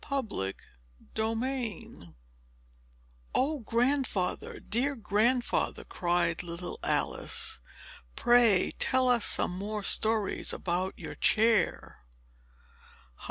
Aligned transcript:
PART 0.03 0.31
II 0.33 0.55
Chapter 1.15 1.35
I 1.45 2.13
"O 3.35 3.59
Grandfather," 3.59 4.59
dear 4.59 4.95
Grandfather, 4.95 5.83
cried 5.83 6.41
little 6.41 6.79
Alice, 6.81 7.59
"pray 8.15 8.71
tell 8.79 9.07
us 9.07 9.25
some 9.27 9.51
more 9.55 9.83
stories 9.83 10.53
about 10.53 10.97
your 10.97 11.13
chair!" 11.13 12.01